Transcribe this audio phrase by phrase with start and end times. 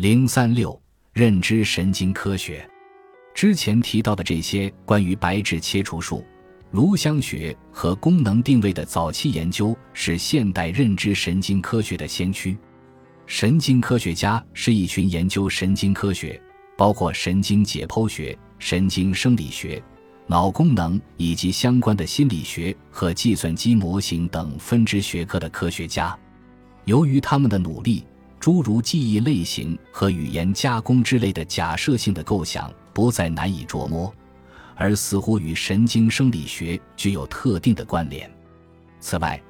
[0.00, 0.80] 零三六
[1.12, 2.66] 认知神经科学，
[3.34, 6.24] 之前提到的这些关于白质切除术、
[6.70, 12.56] 颅腔学和功能定位的早期研究，是现代认知神经科学的先驱。
[13.26, 16.40] 神经科学家是一群研究神经科学，
[16.78, 19.82] 包括神经解剖学、神经生理学。
[20.26, 26.18] 脑功能以及相关的心理学和计算机模型等分支学科的科学家，
[26.86, 28.02] 由于他们的努力，
[28.40, 34.12] 诸如记忆类型和语言加工之类的假设性的构想不再难以琢磨，
[34.74, 38.28] 而似乎与神经生理学具有特定的关联。
[38.98, 39.40] 此外，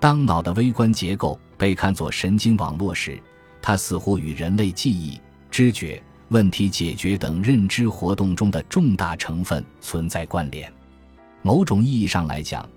[0.00, 3.20] 当脑的微观结构被看作神经网络时，
[3.60, 5.20] 它似乎与人类记忆、
[5.50, 6.02] 知觉。
[6.30, 10.70] 问题解决等认知活动中的重大成分存在关联。
[11.40, 12.68] 某种意义上来讲，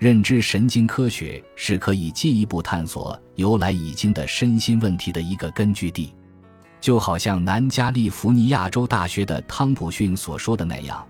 [0.00, 6.14] 认知神经科学是可以进一步探索由来已经的身心问题的一个根据地。
[6.80, 11.06] 就好像南加利福尼亚州大学的汤普逊所说的那样，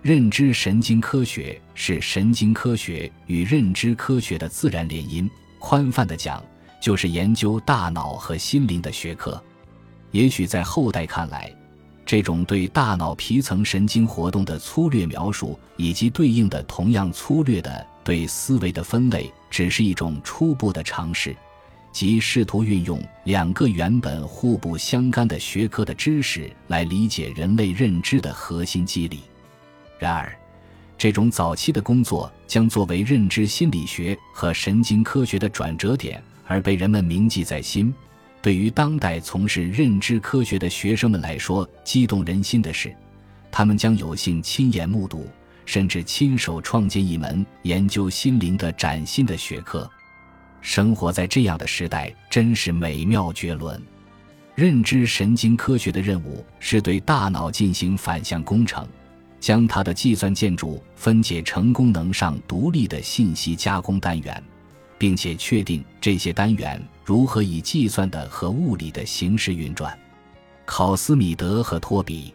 [0.00, 5.28] 认知神经科学是神经科学与认知科学的自然联姻。
[5.58, 6.42] 宽泛的讲，
[6.80, 9.38] 就是研究大脑和心灵的学科。
[10.12, 11.54] 也许在后代看来，
[12.06, 21.32] 这种对大脑皮层神经活动的粗略描述，以及对应的同样粗略的对思维的分类，只是一种初步的尝试，
[21.92, 29.20] 即试图运用两个原本互不相干的学科的知识来理解人类认知的核心机理。
[29.96, 30.36] 然而，
[30.98, 37.94] 这种早期的工作将作为认知心理学和神经科学的转折点而被人们铭记在心。
[38.42, 42.92] 对于当代从事认知科学的学生们来说，激动人心的是，
[43.52, 45.28] 他们将有幸亲眼目睹，
[45.70, 49.88] 甚至亲手创建一门研究心灵的崭新的学科。
[50.60, 53.80] 生活在这样的时代，真是美妙绝伦。
[54.56, 58.84] 认知神经科学的任务是对大脑进行反向工程，
[59.38, 64.42] 将它的计算建筑分解成功能上独立的信息加工单元。
[64.98, 69.98] 并且确定这些单元如何以计算的和物理的形式运转。
[70.66, 72.34] 考斯米德和托比